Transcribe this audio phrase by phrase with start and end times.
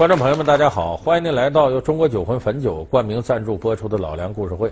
[0.00, 0.96] 观众朋友们，大家好！
[0.96, 4.66] 欢迎您来到由中国酒魂汾酒冠名赞助播出的《老梁故事会》。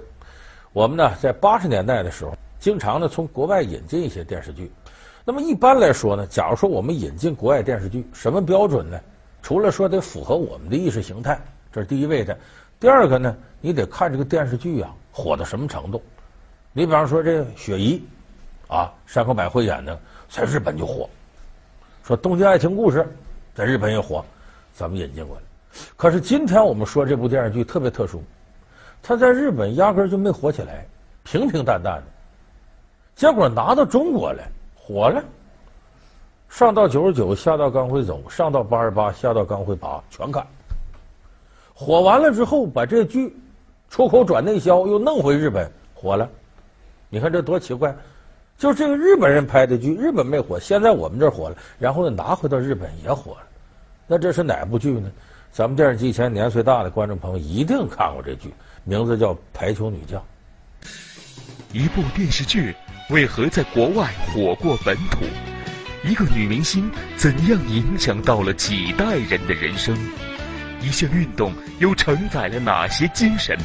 [0.73, 4.73] 我们呢，在八十年代的时候，经常呢从国外引进一些电视剧。
[5.27, 8.99] 那么一般来说呢，假如说我们引进国外电视剧，什么标准呢？
[9.43, 11.39] 除了说得符合我们的意识形态，
[11.71, 12.35] 这是第一位的。
[12.81, 16.03] 第二个呢，你得看这个电视剧啊火到什么程度。
[16.73, 18.03] 你比方说这雪姨，
[18.67, 20.01] 啊，山口百惠演的，
[20.31, 21.07] 在日本就火。
[22.03, 23.01] 说《东京爱情故事》
[23.55, 24.25] 在日本也火。
[24.79, 25.43] 咱们引进过来，
[25.97, 28.23] 可是今天我们说这部电视剧特别特殊，
[29.03, 30.87] 它在日本压根儿就没火起来，
[31.25, 32.05] 平平淡淡的。
[33.17, 35.21] 结果拿到中国来火了，
[36.49, 40.47] 上到九十九，下到刚会走，上到八十八，下到刚会拔，全看。
[41.75, 43.37] 火完了之后，把这剧
[43.91, 46.31] 出口转内销，又弄回日本火了。
[47.09, 47.93] 你看这多奇怪！
[48.57, 53.48] 就这个日本人拍的剧，日本没火，现在我们这儿火了，然后呢拿回到日本也火了。
[54.11, 55.13] 那这是哪部剧呢？
[55.53, 58.53] 咱们电视机前年岁大的观众朋友一定看过这剧，
[58.85, 60.19] 名字叫《排球女将》。
[61.73, 62.75] 一部电视剧
[63.11, 65.27] 为何在国外火过本土？
[66.05, 69.95] 一个女明星怎样影响到了几代人的人生？
[70.81, 73.59] 一项运动又承载了哪些精神？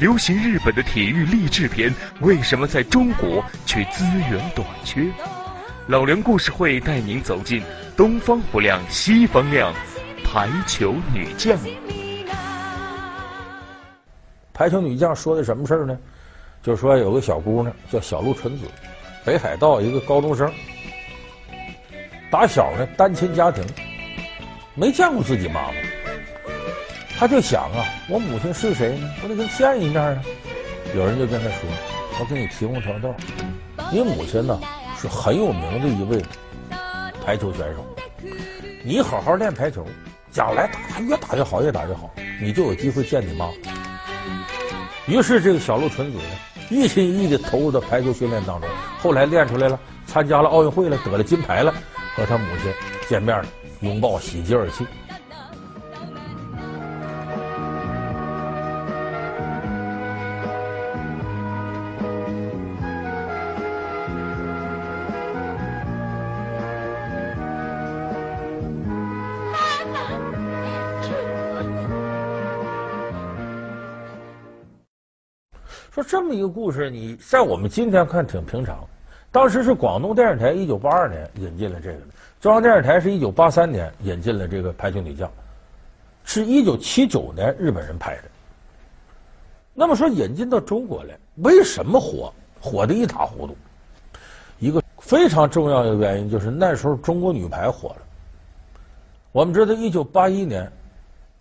[0.00, 5.06] 流行日本的体育励志片，为什么在中国却资源短缺？
[5.88, 7.62] 老梁故事会带您走进
[7.96, 9.72] 东方不亮西方亮，
[10.22, 11.58] 排球女将。
[14.52, 15.98] 排球女将说的什么事儿呢？
[16.62, 18.66] 就是说有个小姑娘叫小鹿纯子，
[19.24, 20.52] 北海道一个高中生，
[22.30, 23.64] 打小呢单亲家庭，
[24.74, 25.74] 没见过自己妈妈，
[27.18, 29.10] 她就想啊，我母亲是谁呢？
[29.22, 30.22] 我得跟见一面啊。
[30.94, 31.70] 有人就跟她说
[32.20, 33.14] ：“我给你提供条道，
[33.90, 34.60] 你母亲呢？”
[35.00, 36.20] 是很有名的一位
[37.24, 37.84] 排球选手，
[38.84, 39.86] 你好好练排球，
[40.32, 42.10] 将来打越打越好，越打越好，
[42.42, 43.48] 你就有机会见你妈。
[45.06, 46.24] 于是这个小鹿纯子呢，
[46.68, 48.68] 一心一意的投入到排球训练当中，
[48.98, 51.72] 后来练出来了，参加了奥运会了，得了金牌了，
[52.16, 52.72] 和他母亲
[53.08, 53.46] 见面了，
[53.80, 54.84] 拥抱，喜极而泣。
[76.28, 78.86] 这么一个故事，你在我们今天看挺平常。
[79.32, 82.00] 当时是广东电视台一九八二年引进了这个，
[82.38, 85.26] 中央电视台是一九八三年引进了这个《排球女将》，
[86.24, 88.24] 是一九七九年日本人拍的。
[89.72, 92.30] 那么说引进到中国来，为什么火？
[92.60, 93.56] 火的一塌糊涂。
[94.58, 98.02] 一个非常重要的原因就是那时候中国女排火了。
[99.32, 100.70] 我们知道一九八一年，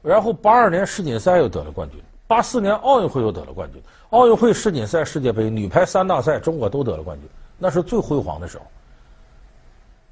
[0.01, 1.99] 然后八二年世锦赛又得了冠军。
[2.25, 3.81] 八四年奥运会又得了冠军，
[4.11, 8.63] 奥运会、世锦赛、世界杯女排三大赛，中国都得了冠军，那是最辉煌的时候。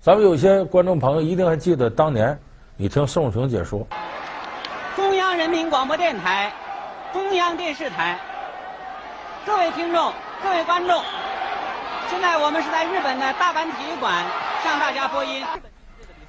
[0.02, 2.38] 咱们有些观众朋友一定还记得当年，
[2.76, 3.88] 你听宋仲情解说。
[4.98, 6.52] 中央人民广播电台、
[7.14, 8.20] 中央电视台，
[9.46, 10.12] 各位听众、
[10.44, 11.02] 各位观众，
[12.10, 14.26] 现在我们是在日本的大阪体育馆
[14.62, 15.42] 向大家播音。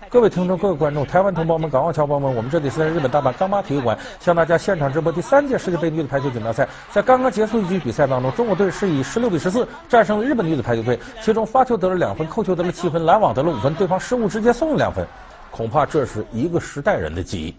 [0.09, 6.69] 各位听众，各位观众，台湾同胞们，港澳侨胞们，我们这里是在日本大阪钢巴体育馆向大家现场直播第三届世界杯女子排球锦标赛。
[6.93, 15.05] 在刚刚结束一局比赛当中，中国队是以十六比十四战胜了日本女子排球队，其中发球得了两分，扣球得了七分，拦网得了五分，对方失误直接送了两分。
[15.51, 17.55] 恐怕这是一个时代人的记忆。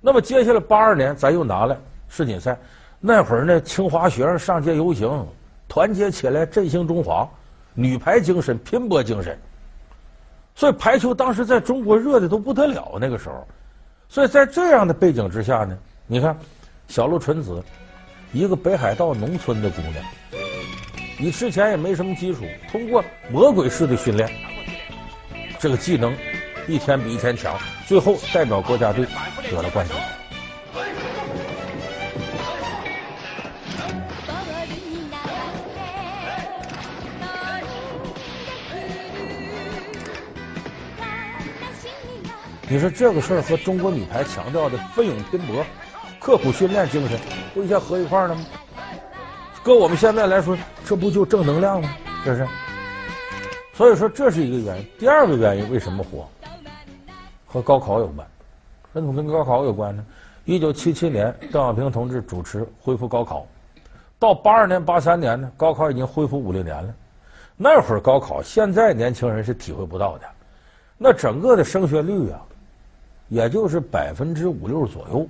[0.00, 1.78] 那么接下来八二年，咱又拿了
[2.08, 2.58] 世锦赛，
[2.98, 5.24] 那会儿呢，清华学生上街游行，
[5.68, 7.28] 团结起来振兴中华，
[7.74, 9.38] 女排精神，拼搏精神。
[10.58, 13.46] 所以排球当时在中国热的都不得了，那个时候，
[14.08, 16.36] 所以在这样的背景之下呢，你看，
[16.88, 17.62] 小鹿纯子，
[18.32, 20.04] 一个北海道农村的姑娘，
[21.16, 22.40] 你之前也没什么基础，
[22.72, 24.28] 通过魔鬼式的训练，
[25.60, 26.12] 这个技能
[26.66, 27.56] 一天比一天强，
[27.86, 29.06] 最后代表国家队
[29.48, 30.17] 得了冠军。
[42.70, 45.64] 你说这个事儿和中国女排强调的奋勇拼搏、
[46.20, 47.18] 刻苦训练精神，
[47.54, 48.44] 不一下合一块儿了吗？
[49.62, 51.88] 搁我们现在来说，这不就正能量吗？
[52.22, 52.46] 这是。
[53.72, 54.86] 所以说这是一个原因。
[54.98, 56.28] 第二个原因为什么火？
[57.46, 58.26] 和高考有关。
[58.92, 60.04] 那怎么跟高考有关呢？
[60.44, 63.46] 一九七七年，邓小平同志主持恢复高考，
[64.18, 66.94] 到八二年、八三年呢，高考已经恢复五六年了。
[67.56, 70.26] 那会儿高考，现在年轻人是体会不到的。
[70.98, 72.40] 那整个的升学率啊，
[73.28, 75.26] 也就是百分之五六左右。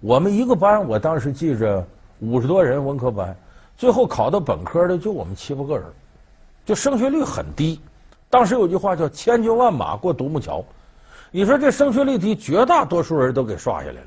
[0.00, 1.86] 我们一个班，我当时记着
[2.20, 3.36] 五十多人文科班，
[3.76, 5.84] 最后考到本科的就我们七八个人，
[6.64, 7.80] 就升学率很低。
[8.30, 10.64] 当时有句话叫“千军万马过独木桥”，
[11.30, 14.06] 你说这升学率低，绝大多数人都给刷下来了。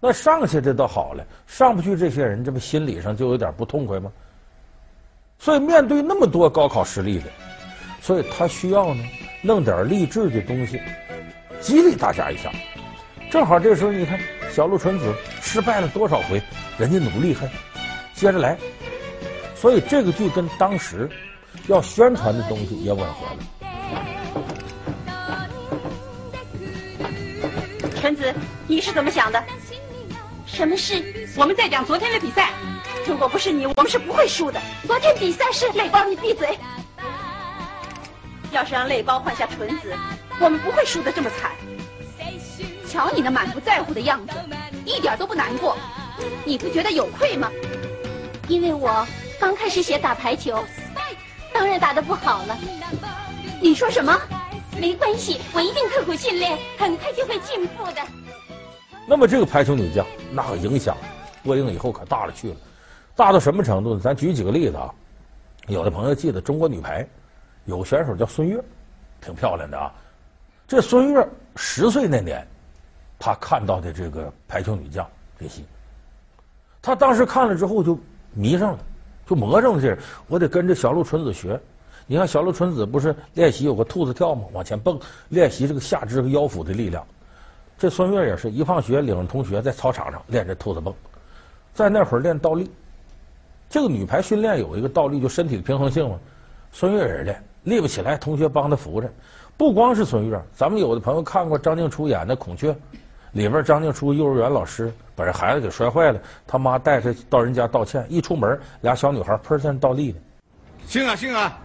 [0.00, 4.12] 那上去的倒好了，上不去这些人，这不心理上就有点不痛快吗？
[5.38, 7.24] 所以面对那么多高考失利的，
[8.00, 9.02] 所以他需要呢
[9.42, 10.80] 弄点励志的东西，
[11.64, 12.52] 激励大家一下。
[13.30, 14.20] 正好这时候你看
[14.52, 16.40] 小鹿纯子失败了多少回，
[16.76, 17.48] 人家努力还
[18.14, 18.56] 接着来，
[19.56, 21.08] 所以这个剧跟当时
[21.66, 23.38] 要宣传的东西也吻合了。
[27.98, 28.32] 纯子，
[28.68, 29.42] 你是怎么想的？
[30.44, 31.02] 什么事？
[31.34, 32.50] 我们在讲昨天的比赛。
[33.06, 34.60] 如果不是你，我们是不会输的。
[34.86, 36.58] 昨天比赛是泪包，你闭嘴。
[38.52, 39.92] 要是让泪包换下纯子，
[40.40, 41.52] 我们不会输得这么惨。
[42.88, 44.32] 瞧你那满不在乎的样子，
[44.84, 45.76] 一点都不难过。
[46.44, 47.50] 你不觉得有愧吗？
[48.46, 49.06] 因为我
[49.40, 50.62] 刚开始学打排球，
[51.52, 52.56] 当然打得不好了。
[53.60, 54.16] 你说什么？
[54.78, 58.02] 没关系，我一定刻苦训练，很快就会进步的。
[59.06, 60.96] 那么这个排球女将，那个影响
[61.42, 62.56] 播映以后可大了去了。
[63.16, 64.00] 大到什么程度呢？
[64.00, 64.94] 咱举几个例子啊。
[65.68, 67.06] 有的朋友记得中国女排
[67.64, 68.62] 有个选手叫孙悦，
[69.20, 69.92] 挺漂亮的啊。
[70.66, 72.46] 这孙悦十岁那年，
[73.18, 75.06] 他看到的这个排球女将
[75.38, 75.64] 这戏，
[76.80, 77.98] 他当时看了之后就
[78.32, 78.78] 迷上了，
[79.26, 79.96] 就魔怔了这。
[80.26, 81.60] 我得跟着小鹿纯子学。
[82.06, 84.44] 你看小鹿纯子不是练习有个兔子跳吗？
[84.52, 87.06] 往前蹦，练习这个下肢和腰腹的力量。
[87.78, 90.94] 这孙悦也是一放学，领着同学在操场上练这兔子蹦，
[91.72, 92.70] 在那会儿练倒立。
[93.70, 96.18] 这个女排训练有一个倒立，就身体的平衡性嘛。
[96.72, 99.10] 孙悦也练，立不起来，同学帮他扶着。
[99.56, 102.72] 不光是孙悦，咱们有的朋友看过张静初演的《孔雀》，
[103.32, 110.18] 里边张静初幼儿园老师把这孩子给摔坏了，他妈带他到人家道歉，一出门俩小女孩砰在那倒立的。
[110.86, 111.56] 行啊行啊，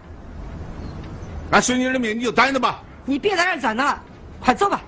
[1.52, 2.82] 俺孙女的命你就担着吧。
[3.06, 3.98] 你别在这站着，
[4.40, 4.82] 快走吧。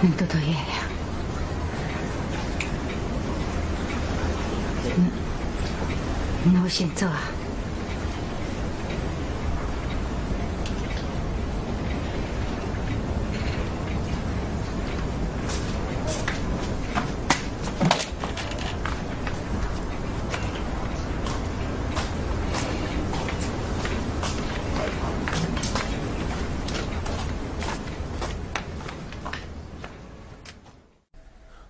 [0.00, 0.58] 那么多月亮，
[6.52, 7.22] 那我先走啊。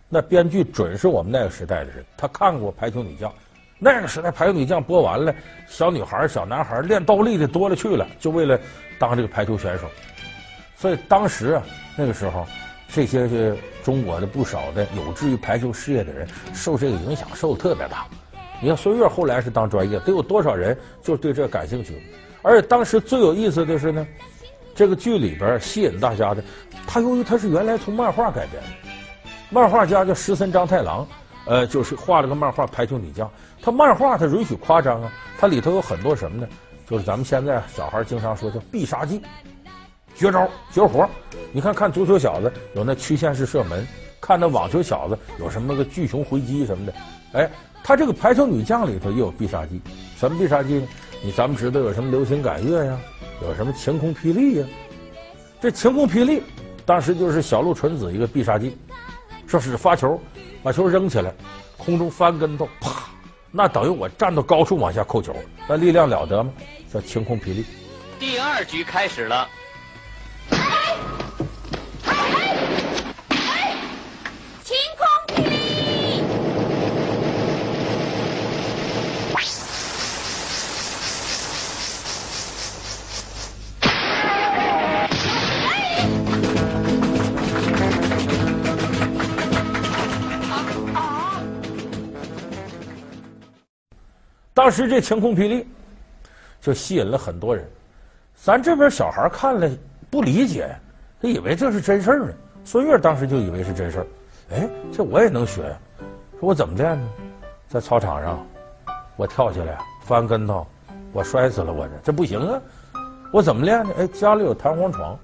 [0.08, 3.28] 那编剧准是我们那个时代的人，他看过《排球女将》，
[3.84, 5.34] 那个时代《排球女将》播完了，
[5.66, 8.58] 小女孩、小男孩练倒立的多了去了，就为了
[8.98, 9.86] 当这个排球选手。
[10.74, 11.62] 所以当时啊，
[11.94, 12.46] 那个时候，
[12.88, 18.06] 这些是中国的不少的有志于排球事业的人，受这个影响受的特别大。
[18.58, 22.02] 你看孙悦后来是当专业，得有多少人就对这感兴趣？
[22.40, 24.06] 而且当时最有意思的是呢，
[24.74, 26.42] 这个剧里边吸引大家的，
[26.86, 28.68] 他由于他是原来从漫画改编的。
[29.50, 31.06] 漫画家叫石森章太郎，
[31.46, 33.26] 呃，就是画了个漫画《排球女将》。
[33.62, 36.48] 他漫画他允许夸张啊，它里头有很多什么呢？
[36.86, 39.22] 就是咱们现在小孩经常说叫必杀技、
[40.14, 41.08] 绝招、绝活。
[41.52, 43.86] 你看看足球小子有那曲线式射门，
[44.20, 46.94] 看那网球小子有什么个巨熊回击什么的。
[47.32, 47.50] 哎，
[47.82, 49.80] 他这个排球女将里头也有必杀技。
[50.18, 50.88] 什么必杀技呢？
[51.22, 52.98] 你咱们知道有什么流星赶月呀，
[53.40, 54.66] 有什么晴空霹雳呀？
[55.60, 56.42] 这晴空霹雳
[56.84, 58.76] 当时就是小鹿纯子一个必杀技。
[59.46, 60.20] 说是发球，
[60.64, 61.30] 把球扔起来，
[61.76, 62.90] 空中翻跟头，啪，
[63.50, 65.36] 那等于我站到高处往下扣球，
[65.68, 66.50] 那力量了得吗？
[66.90, 67.66] 叫晴空霹雳。
[68.18, 69.46] 第二局开始了。
[94.64, 95.68] 当时这晴空霹雳
[96.58, 97.62] 就吸引了很多人，
[98.34, 99.70] 咱这边小孩看了
[100.08, 100.74] 不理解，
[101.20, 102.32] 他以为这是真事儿呢。
[102.64, 104.06] 孙悦当时就以为是真事儿，
[104.54, 105.76] 哎，这我也能学呀？
[106.40, 107.06] 说我怎么练呢？
[107.68, 108.42] 在操场上，
[109.16, 110.66] 我跳起来翻跟头，
[111.12, 112.58] 我摔死了，我这这不行啊！
[113.34, 113.90] 我怎么练呢？
[113.98, 115.18] 哎，家里有弹簧床，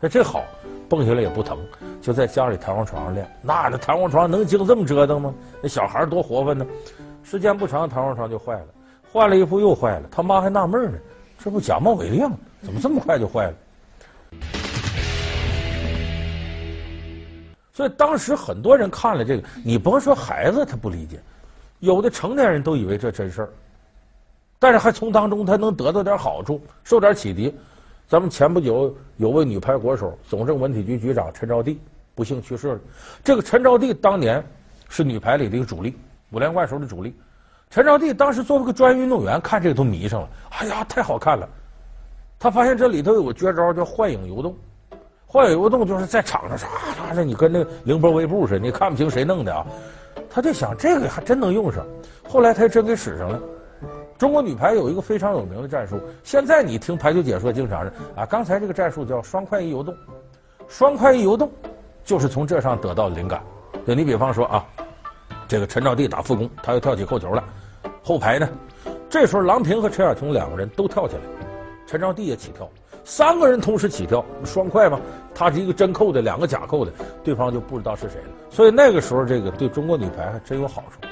[0.00, 0.42] 哎，这好，
[0.88, 1.56] 蹦下来也不疼，
[2.00, 3.30] 就在家里弹簧床上练。
[3.42, 5.32] 那那弹簧床能经这么折腾吗？
[5.62, 6.66] 那小孩多活泛呢。
[7.22, 8.66] 时间不长，弹簧床就坏了，
[9.10, 10.08] 换了一副又坏了。
[10.10, 10.98] 他妈还纳闷呢，
[11.38, 12.36] 这不假冒伪劣吗？
[12.62, 13.54] 怎么这么快就坏了？
[17.72, 21.18] 所以当时很多人看了这个，你甭说孩子他不理解，
[21.80, 23.48] 有的成年人都以为这真事儿，
[24.58, 27.54] 但是还从当中他能得到点好处，受点启迪。
[28.08, 31.78] 咱们前不久有位女排国手，总政文体局局长陈招娣
[32.14, 32.80] 不幸去世了。
[33.24, 34.44] 这个陈招娣当年
[34.90, 35.96] 是女排里的一个主力，
[36.32, 37.14] 五连冠时候的主力。
[37.70, 40.28] 陈招娣当时作为个专业运动员，看这个都迷上了。
[40.50, 41.48] 哎呀，太好看了！
[42.38, 44.54] 他发现这里头有个绝招，叫幻影游动。
[45.26, 49.64] 幻影游动就是在场上啥啥的，你跟那个凌波微步似的，你看不清谁弄的啊。
[50.28, 51.86] 他就想这个还真能用上，
[52.28, 53.40] 后来他真给使上了。
[54.18, 59.96] 中国女排有一个非常有名的战术，现在你听排球解说经常是啊，刚才这个战术叫双快一游动，
[60.68, 61.50] 双快一游动
[62.04, 63.42] 就是从这上得到灵感。
[63.84, 64.66] 对你比方说啊，
[65.52, 67.44] 这个陈招娣打副攻，他又跳起扣球了，
[68.02, 68.48] 后排呢，
[69.10, 71.20] 这时候郎平和陈晓琼两个人都跳起来，
[71.86, 72.66] 陈招娣也起跳，
[73.04, 74.98] 三个人同时起跳，双快嘛，
[75.34, 76.92] 他是一个真扣的，两个假扣的，
[77.22, 78.28] 对方就不知道是谁了。
[78.48, 81.06] 所以那个时候这个对中国女排还真有好处。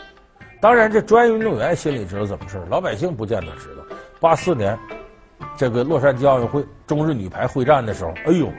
[0.59, 3.83] 当然，这专业运动员心里知道怎么事，老百姓不见得知道。
[4.21, 4.75] 八四年，
[5.55, 8.51] 这个洛杉矶奥运会中日女排会战的时候，哎呦，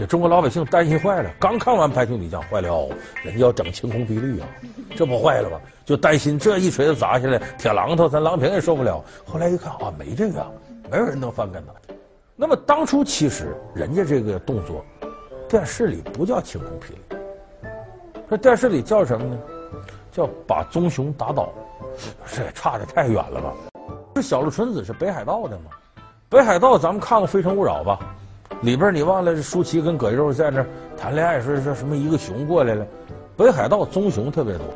[0.00, 1.30] 给中国老百姓担心坏了。
[1.38, 2.88] 刚看完排球女将，坏了，
[3.22, 4.48] 人家要整晴空霹雳啊，
[4.96, 5.60] 这不坏了吗？
[5.84, 9.04] 就担心这一锤子砸下来，铁榔头，咱郎平也受不了。
[9.26, 10.42] 后来一看啊，没这个，
[10.90, 11.72] 没有人能翻跟头。
[12.34, 14.82] 那么当初其实人家这个动作，
[15.50, 17.68] 电视里不叫晴空霹雳，
[18.26, 19.38] 说电视里叫什么呢？
[20.10, 21.52] 叫把棕熊打倒，
[22.34, 23.52] 这也差的太远了吧？
[24.14, 25.64] 这小鹿纯子是北海道的吗？
[26.30, 27.98] 北海道咱们看过《非诚勿扰》吧？
[28.62, 30.64] 里边你忘了舒淇跟葛优在那
[30.96, 32.86] 谈恋爱，说说什么一个熊过来了？
[33.36, 34.66] 北海道棕熊特别多。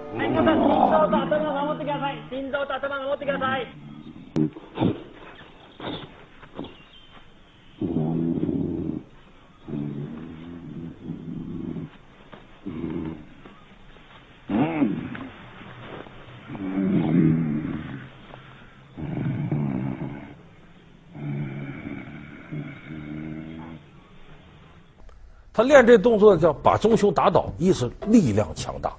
[25.56, 28.92] 他练这动作叫把棕熊打倒，意思力量强大。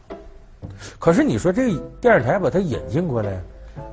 [0.97, 3.43] 可是你说这电视台把他引进过来，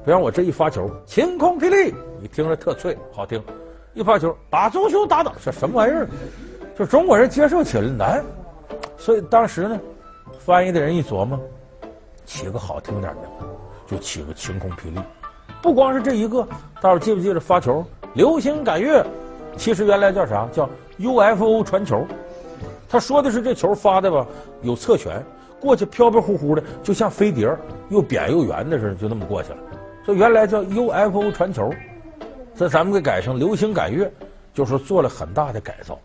[0.04, 3.40] 比方我这一发球，晴空霹雳，你听着特脆，好听；
[3.95, 6.09] 一发球，把棕熊打倒，这什么玩意儿？
[6.78, 8.25] 就中国人接受起来难。
[8.97, 9.81] 所以当时呢，
[10.38, 11.37] 翻译的人一琢磨，
[12.25, 13.28] 起个好听点的，
[13.88, 15.00] 就起个晴空霹雳。
[15.61, 16.47] 不光是这一个，
[16.81, 19.04] 大伙记不记得发球流星赶月？
[19.57, 20.49] 其实原来叫啥？
[20.52, 22.07] 叫 UFO 传球。
[22.92, 24.26] 他说的是这球发的吧，
[24.61, 25.25] 有侧旋，
[25.58, 27.50] 过去飘飘忽忽的，就像飞碟，
[27.88, 29.56] 又扁又圆的似的，就那么过去了。
[30.04, 31.70] 这原来叫 UFO 传球，
[32.54, 34.12] 这咱们给改成流星赶月，
[34.52, 35.99] 就是做了很大的改造。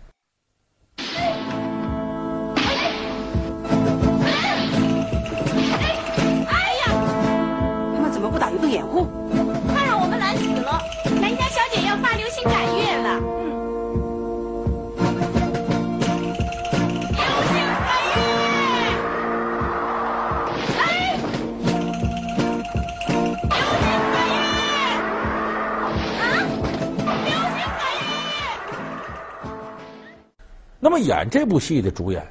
[30.98, 32.26] 么演这部戏的主演，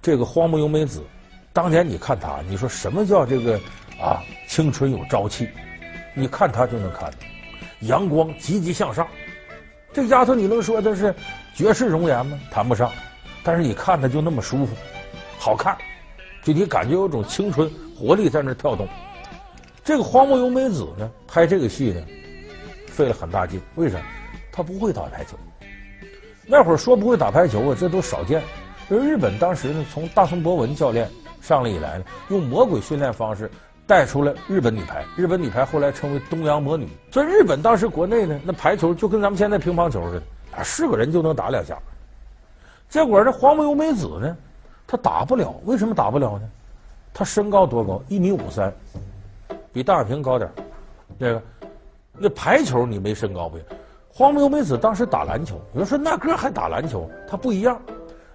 [0.00, 1.02] 这个荒木由美子，
[1.52, 3.58] 当年你看她，你说什么叫这个
[4.00, 5.48] 啊青春有朝气？
[6.14, 7.16] 你看她就能看到
[7.80, 9.06] 阳光积极向上。
[9.92, 11.12] 这丫头你能说她是
[11.56, 12.38] 绝世容颜吗？
[12.52, 12.92] 谈不上，
[13.42, 14.76] 但是你看她就那么舒服，
[15.36, 15.76] 好看，
[16.44, 18.86] 就你感觉有种青春活力在那跳动。
[19.82, 22.00] 这个荒木由美子呢，拍这个戏呢，
[22.86, 23.98] 费了很大劲，为啥？
[24.52, 25.36] 她不会打台球。
[26.52, 28.42] 那会儿说不会打排球啊，这都少见。
[28.90, 31.08] 因为日本当时呢，从大松博文教练
[31.40, 33.50] 上来以来呢，用魔鬼训练方式
[33.86, 35.02] 带出了日本女排。
[35.16, 36.86] 日本女排后来称为东洋魔女。
[37.10, 40.22] 所以日本当时国内呢，那排球就跟咱们现在乒乓球似的，
[40.58, 41.78] 啊，是个人就能打两下。
[42.86, 44.36] 结果这荒木由美子呢，
[44.86, 45.54] 她打不了。
[45.64, 46.46] 为什么打不了呢？
[47.14, 48.02] 她身高多高？
[48.08, 48.70] 一米五三，
[49.72, 50.52] 比大平高点儿。
[51.18, 51.42] 这个，
[52.12, 53.64] 那排球你没身高不行。
[54.14, 57.80] 荒木由美子当时打篮球，有人说那个还打篮球，他不一样。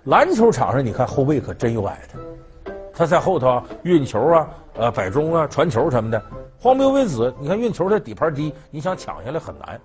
[0.05, 6.19] 篮球场上你看后卫可真有矮的，他在后头运球啊、呃摆中啊、传球什么的。
[6.57, 9.79] 荒木由美子，你看运球他底盘低，你想抢下来很难。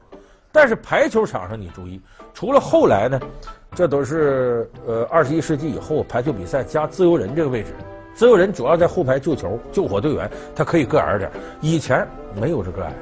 [0.51, 2.01] 但是排球场上你注意，
[2.33, 3.21] 除了后来呢，
[3.75, 7.75] 这都是呃二十一世纪以后排球比赛加自由人这个位置，
[8.15, 11.31] 自由人主要在后排救球，救火队员，他可以个矮点。
[11.61, 12.09] 以前
[12.41, 12.95] 没有这个矮。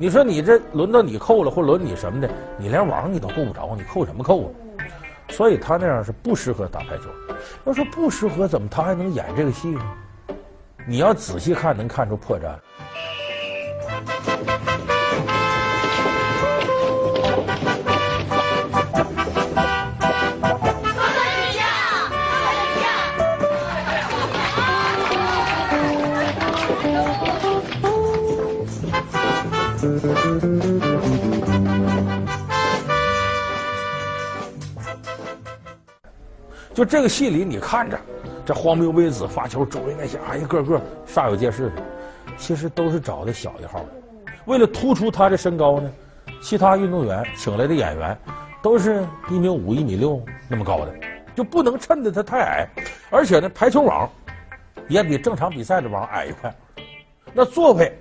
[0.00, 4.48] 你说你这轮到你扣了，或轮你什么的，你连网你都够不着，你扣什么扣啊？
[5.28, 7.02] 所以他那样是不适合打排球。
[7.66, 9.82] 要说不适合，怎么他还能演这个戏呢？
[10.88, 12.54] 你要仔细看，能看出破绽。
[36.72, 37.98] 就这个戏里，你看着
[38.46, 41.82] 这荒谬微子发球，周围那些啊一个个煞有介事的，
[42.38, 43.84] 其实都是找的小一号。
[44.46, 45.90] 为了突出他的身高呢，
[46.40, 48.16] 其他运动员请来的演员
[48.62, 50.94] 都是一米五、一米六那么高的，
[51.34, 52.68] 就不能衬得他太矮。
[53.10, 54.08] 而且呢，排球网
[54.88, 56.54] 也比正常比赛的网矮一块。
[57.34, 57.92] 那座位，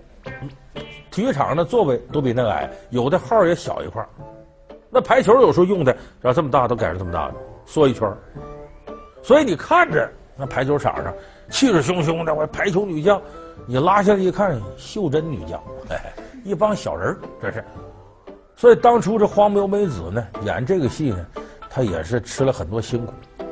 [1.20, 4.02] 体育场的座位都比那矮，有的号也小一块。
[4.90, 7.34] 那排球有时候用的，然后这么大都改成这么大的，
[7.66, 8.10] 缩一圈。
[9.22, 11.14] 所以你看着那排球场上
[11.50, 13.22] 气势汹汹的，我排球女将，
[13.68, 16.14] 你拉下来一看，袖珍女将，哎，
[16.46, 17.62] 一帮小人这是。
[18.56, 21.26] 所以当初这荒木由美子呢演这个戏呢，
[21.70, 23.12] 她也是吃了很多辛苦，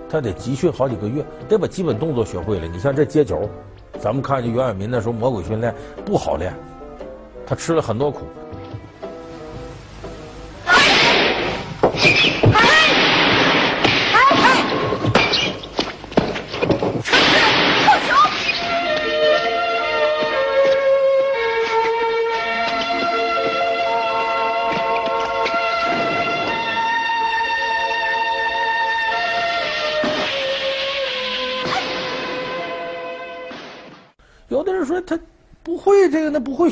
[0.10, 2.66] 她得集训好几个月，得把基本动作学会了。
[2.66, 3.42] 你像这接球，
[4.00, 6.54] 咱们看见袁伟民那时候魔鬼训练不好练，
[7.48, 8.28] 他吃了很多苦。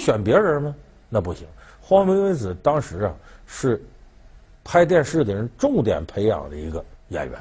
[0.05, 0.75] 选别人吗？
[1.09, 1.47] 那不行。
[1.81, 3.13] 荒木由子当时啊
[3.47, 3.83] 是
[4.63, 7.39] 拍电视的人重点培养的一个演员。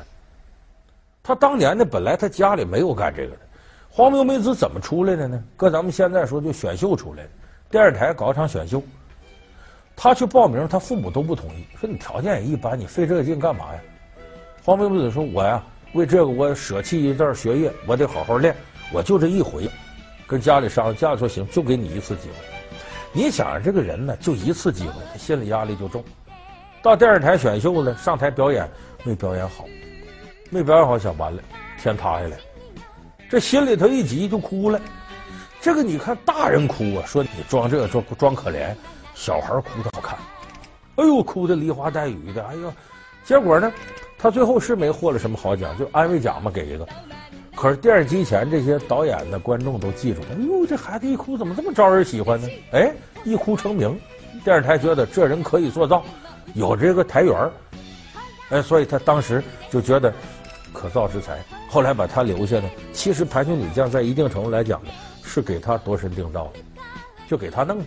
[1.22, 3.38] 他当年呢，本来他家里没有干这个的。
[3.90, 5.44] 荒木由子怎么出来的呢？
[5.56, 7.28] 搁咱们现在说就选秀出来的，
[7.70, 8.82] 电视台搞一场选秀，
[9.94, 13.80] 他去报名，他父母都不同意，说你条件也一般，你费这个劲干嘛呀？
[14.64, 18.56] 荒木由子说：“我呀，为这个我舍弃一段学业，我得好好练，
[18.92, 19.70] 我就这一回。”
[20.26, 22.53] 跟家里商量，家里说行，就给你一次机会。
[23.16, 26.02] 你想这个人呢，就一次机会，他心理压力就重。
[26.82, 28.68] 到电视台选秀了，上台表演
[29.04, 29.64] 没表演好，
[30.50, 31.40] 没表演好，想完了，
[31.78, 32.36] 天塌下来，
[33.30, 34.80] 这心里头一急就哭了。
[35.60, 38.74] 这个你看大人哭啊，说你装这装装可怜，
[39.14, 40.18] 小孩哭的好看。
[40.96, 42.72] 哎呦，哭的梨花带雨的，哎呦，
[43.24, 43.72] 结果呢，
[44.18, 46.84] 他最后是没获了什么好奖，就安慰奖嘛，给一个。
[47.56, 52.48] 可是电视机前这些导演的观众都记住，哎呦，这孩子一哭怎么这么招人喜欢呢？
[52.72, 52.92] 哎，
[53.24, 53.98] 一哭成名，
[54.44, 56.04] 电视台觉得这人可以做到，
[56.54, 57.50] 有这个台缘
[58.50, 60.12] 哎，所以他当时就觉得
[60.72, 61.38] 可造之才。
[61.68, 64.90] 后来把他留下呢，其实排球女将在一定程度来讲呢，
[65.22, 66.60] 是给他度身定造的，
[67.28, 67.84] 就给他弄的。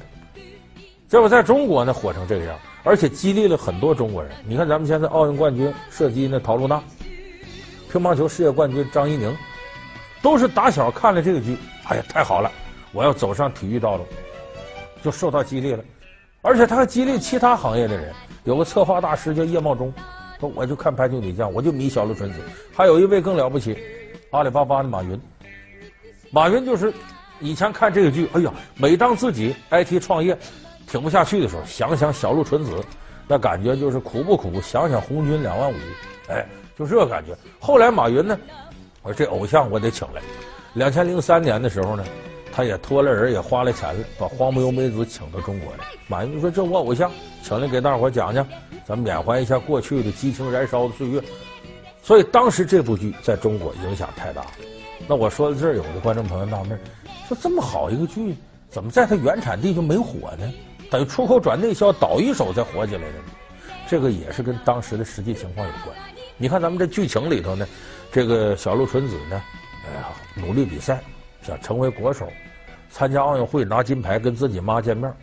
[1.09, 4.31] 结果在中国呢，火成这个样，而且激励了很多中国人。
[4.47, 6.81] 你看咱们现在奥运冠军射击那陶露娜，
[7.91, 9.35] 乒乓球世界冠军张怡宁。
[10.21, 12.51] 都是打小看了这个剧，哎呀，太好了！
[12.91, 14.05] 我要走上体育道路，
[15.03, 15.83] 就受到激励了。
[16.41, 18.13] 而且他还激励其他行业的人。
[18.43, 19.93] 有个策划大师叫叶茂中，
[20.39, 22.39] 说我就看排球女将，我就迷小鹿纯子。
[22.73, 23.77] 还有一位更了不起，
[24.31, 25.19] 阿里巴巴的马云。
[26.31, 26.93] 马云就是
[27.39, 30.37] 以前看这个剧，哎呀，每当自己 IT 创业
[30.87, 32.83] 挺不下去的时候，想想小鹿纯子，
[33.27, 34.61] 那感觉就是苦不苦？
[34.61, 35.75] 想想红军两万五，
[36.29, 36.45] 哎，
[36.77, 37.35] 就这个感觉。
[37.59, 38.37] 后来马云呢？
[39.07, 40.21] 我这偶像我得请来。
[40.73, 42.03] 两千零三年的时候呢，
[42.51, 45.85] 他也托了人，也花了钱了，把荒木由美子请到中国来。
[46.07, 47.09] 马云就说：“这我偶像，
[47.41, 48.45] 请来给大伙讲讲，
[48.85, 51.23] 咱们缅怀一下过去的激情燃烧的岁月。”
[52.03, 54.51] 所以当时这部剧在中国影响太大了。
[55.07, 56.77] 那我说到这儿，有的观众朋友纳闷，
[57.29, 58.35] 说这么好一个剧，
[58.69, 60.53] 怎么在它原产地就没火呢？
[60.91, 63.13] 等于出口转内销，倒一手才火起来的？
[63.87, 65.95] 这个也是跟当时的实际情况有关。
[66.37, 67.67] 你看咱们这剧情里头呢。
[68.09, 69.43] 这个小鹿纯子呢，
[69.85, 71.03] 哎呀，努力比赛，
[71.45, 72.31] 想成为国手，
[72.89, 75.13] 参加奥运会拿金牌，跟自己妈见面。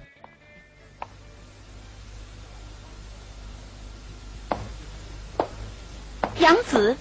[6.39, 6.95] 杨子，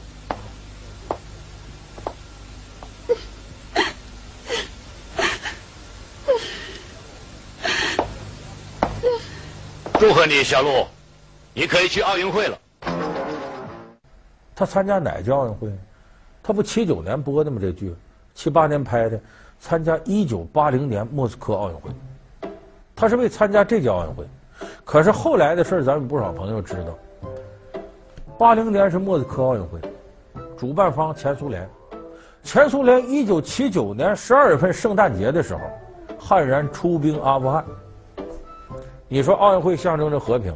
[9.99, 10.87] 祝贺你，小鹿，
[11.53, 12.57] 你可以去奥运会了。
[14.55, 15.71] 他参加哪届奥运会？
[16.41, 17.57] 他不七九年播的吗？
[17.59, 17.95] 这剧
[18.33, 19.19] 七八年拍的，
[19.59, 21.89] 参加一九八零年莫斯科奥运会。
[22.95, 24.25] 他是为参加这届奥运会，
[24.85, 27.81] 可是后来的事儿，咱们不少朋友知道。
[28.37, 29.79] 八零年是莫斯科奥运会，
[30.57, 31.67] 主办方前苏联。
[32.43, 35.61] 前苏联一九七九年十二月份圣诞节的时候，
[36.19, 37.63] 悍然出兵阿富汗。
[39.07, 40.53] 你说奥运会象征着和平，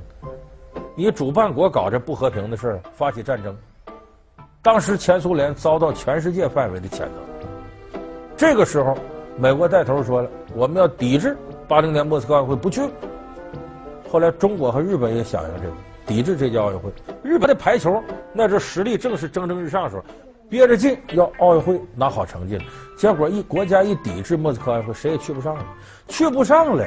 [0.96, 3.56] 你主办国搞这不和平的事儿，发起战争。
[4.68, 7.10] 当时前苏联遭到全世界范围的谴责。
[8.36, 8.98] 这个时候，
[9.38, 11.38] 美国带头说了，我们要抵制
[11.70, 12.82] 八零年莫斯科奥运会，不去。
[14.10, 15.74] 后来中国和日本也响应这个，
[16.06, 16.92] 抵制这届奥运会。
[17.24, 18.04] 日本的排球
[18.34, 20.04] 那时候实力正是蒸蒸日上的时候，
[20.50, 22.60] 憋着劲要奥运会拿好成绩。
[22.98, 25.66] 结果一国家一抵制莫斯科奥运会，谁也去不上了，
[26.10, 26.86] 去不上了，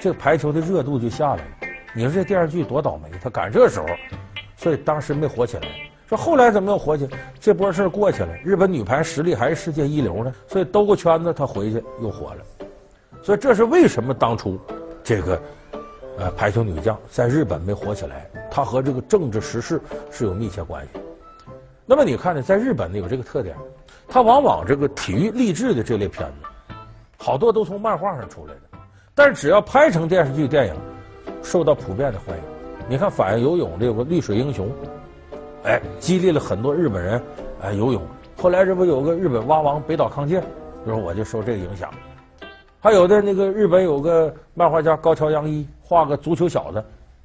[0.00, 1.50] 这个排球的热度就下来了。
[1.94, 3.86] 你说这电视剧多倒霉，他赶这时候，
[4.56, 5.68] 所以当时没火起来。
[6.10, 7.16] 这后来怎么又火起来？
[7.38, 12.42] 这波事儿过去了，日本女排实力还是世界一流呢，所以兜个圈子，她回去又火了。
[13.22, 14.58] 所以这是为什么当初
[15.04, 15.40] 这个
[16.18, 18.28] 呃排球女将在日本没火起来？
[18.50, 21.00] 它和这个政治时事是有密切关系。
[21.86, 23.56] 那么你看呢，在日本呢有这个特点，
[24.08, 26.74] 它往往这个体育励志的这类片子，
[27.18, 28.60] 好多都从漫画上出来的，
[29.14, 30.74] 但是只要拍成电视剧、电影，
[31.40, 32.42] 受到普遍的欢迎。
[32.88, 34.68] 你看反映游泳的有个绿水英雄。
[35.64, 37.22] 哎，激励了很多日本人
[37.62, 38.02] 哎游泳。
[38.36, 40.42] 后来这不有个日本蛙王北岛康介，
[40.86, 41.90] 就说我就受这个影响。
[42.80, 46.82] 还有的那个日本有个漫画家高桥阳一画个足球小子，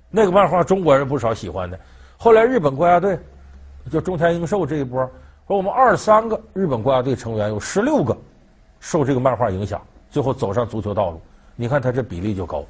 [0.09, 1.79] 那个漫画中国人不少喜欢的。
[2.17, 3.17] 后来日本国家队
[3.89, 4.99] 就中田英寿这一波，
[5.47, 8.17] 说我们二十三个日本国家队成员有十六个
[8.81, 11.21] 受这个漫画影响，最后走上足球道路。
[11.55, 12.65] 你看他这比例就高。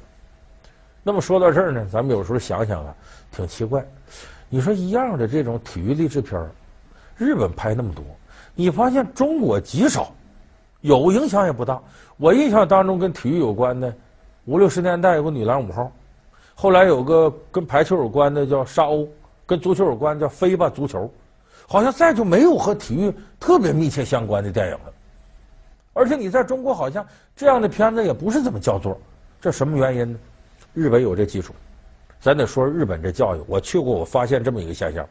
[1.02, 2.94] 那么说到这儿呢，咱们有时候想想啊，
[3.32, 3.84] 挺奇怪。
[4.56, 6.50] 你说一样的这种体育励志片儿，
[7.18, 8.02] 日本拍那么多，
[8.54, 10.14] 你发现中国极少，
[10.80, 11.78] 有影响也不大。
[12.16, 13.94] 我印象当中跟体育有关的，
[14.46, 15.92] 五六十年代有个女篮五号，
[16.54, 19.06] 后来有个跟排球有关的叫沙鸥，
[19.44, 21.12] 跟足球有关的叫飞吧足球，
[21.68, 24.92] 好像再就没有和体育特别密切相关的电影了。
[25.92, 28.98] 而且你在中国好像这样的片子也不是怎么叫座，
[29.38, 30.18] 这什么原因呢？
[30.72, 31.54] 日本有这基础。
[32.26, 35.08] 咱得说日本这教育，我去过，我发现这么一个现象：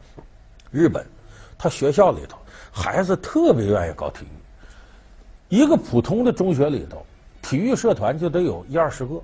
[0.70, 1.02] 日本，
[1.56, 2.36] 他学校里头
[2.70, 7.06] 孩子特别愿意搞体育，一个普通的中学里头，
[7.40, 9.18] 体育社团就得有一二十个，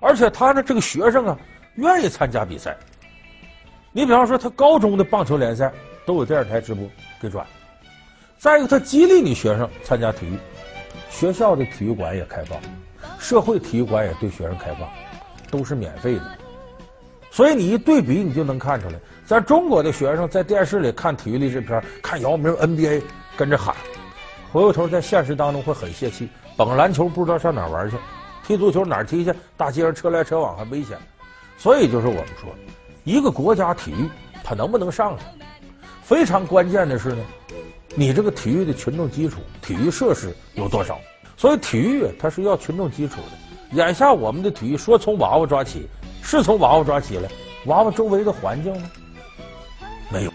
[0.00, 1.38] 而且他的这个学生啊，
[1.76, 2.76] 愿意参加比赛。
[3.90, 5.72] 你比方说，他高中的棒球联赛
[6.04, 6.86] 都有电视台直播
[7.22, 7.46] 给转。
[8.38, 10.36] 再一个，他激励你学生参加体育，
[11.08, 12.60] 学校的体育馆也开放，
[13.18, 14.86] 社会体育馆也对学生开放，
[15.50, 16.38] 都是免费的。
[17.32, 23.00] 所以你一对比，你就能看出来，咱中国的学生在电视里看体育励志片，看姚明 NBA，
[23.38, 23.74] 跟着喊，
[24.52, 26.28] 回过头在现实当中会很泄气。
[26.58, 27.96] 蹦篮球不知道上哪玩去，
[28.46, 29.32] 踢足球哪踢去？
[29.56, 30.98] 大街上车来车往还危险。
[31.56, 32.54] 所以就是我们说，
[33.04, 34.10] 一个国家体育
[34.44, 35.24] 它能不能上去，
[36.02, 37.24] 非常关键的是呢，
[37.94, 41.00] 你这个体育的群众基础、体育设施有多少？
[41.38, 43.76] 所以体育它是要群众基础的。
[43.82, 45.88] 眼下我们的体育说从娃娃抓起。
[46.22, 47.28] 是从娃娃抓起来，
[47.66, 48.90] 娃娃周围的环境呢？
[50.08, 50.32] 没有。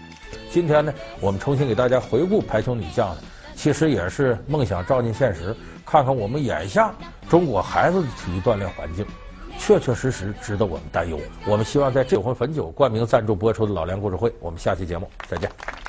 [0.50, 3.16] 今天呢，我们重新给大家回顾排球女将，
[3.54, 6.92] 其实也是梦想照进现实，看看我们眼下
[7.28, 9.04] 中国孩子的体育锻炼环境，
[9.58, 11.18] 确确实实值得我们担忧。
[11.46, 15.87] 我们希望在这九魂汾酒冠名赞助播出的《老梁故事会》，我们下期节目再见。